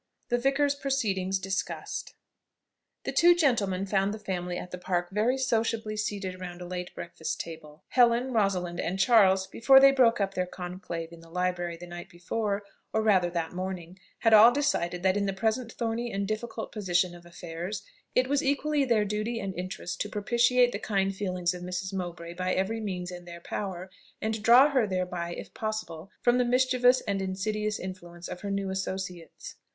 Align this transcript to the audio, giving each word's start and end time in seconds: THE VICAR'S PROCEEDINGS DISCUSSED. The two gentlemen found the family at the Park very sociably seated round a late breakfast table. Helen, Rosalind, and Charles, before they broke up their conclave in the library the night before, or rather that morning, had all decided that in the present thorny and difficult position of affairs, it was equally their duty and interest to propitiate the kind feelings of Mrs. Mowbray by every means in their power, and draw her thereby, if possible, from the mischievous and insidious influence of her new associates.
THE 0.29 0.39
VICAR'S 0.39 0.73
PROCEEDINGS 0.73 1.37
DISCUSSED. 1.37 2.15
The 3.03 3.11
two 3.11 3.35
gentlemen 3.35 3.85
found 3.85 4.15
the 4.15 4.17
family 4.17 4.57
at 4.57 4.71
the 4.71 4.79
Park 4.79 5.09
very 5.11 5.37
sociably 5.37 5.95
seated 5.95 6.41
round 6.41 6.59
a 6.59 6.65
late 6.65 6.89
breakfast 6.95 7.39
table. 7.39 7.83
Helen, 7.89 8.33
Rosalind, 8.33 8.79
and 8.79 8.97
Charles, 8.99 9.45
before 9.45 9.79
they 9.79 9.91
broke 9.91 10.19
up 10.19 10.33
their 10.33 10.47
conclave 10.47 11.11
in 11.11 11.19
the 11.19 11.29
library 11.29 11.77
the 11.77 11.85
night 11.85 12.09
before, 12.09 12.63
or 12.91 13.03
rather 13.03 13.29
that 13.29 13.53
morning, 13.53 13.99
had 14.21 14.33
all 14.33 14.51
decided 14.51 15.03
that 15.03 15.17
in 15.17 15.27
the 15.27 15.33
present 15.33 15.71
thorny 15.71 16.11
and 16.11 16.27
difficult 16.27 16.71
position 16.71 17.13
of 17.13 17.23
affairs, 17.23 17.83
it 18.15 18.27
was 18.27 18.43
equally 18.43 18.83
their 18.83 19.05
duty 19.05 19.39
and 19.39 19.53
interest 19.53 20.01
to 20.01 20.09
propitiate 20.09 20.71
the 20.71 20.79
kind 20.79 21.15
feelings 21.15 21.53
of 21.53 21.61
Mrs. 21.61 21.93
Mowbray 21.93 22.33
by 22.33 22.55
every 22.55 22.79
means 22.79 23.11
in 23.11 23.25
their 23.25 23.41
power, 23.41 23.91
and 24.19 24.41
draw 24.41 24.69
her 24.71 24.87
thereby, 24.87 25.35
if 25.37 25.53
possible, 25.53 26.09
from 26.23 26.39
the 26.39 26.43
mischievous 26.43 27.01
and 27.01 27.21
insidious 27.21 27.77
influence 27.79 28.27
of 28.27 28.41
her 28.41 28.49
new 28.49 28.71
associates. 28.71 29.57